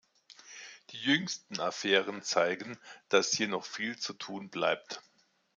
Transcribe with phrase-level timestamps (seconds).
[0.89, 5.03] Die jüngsten Affären zeigen, dass hier noch viel zu tun bleibt.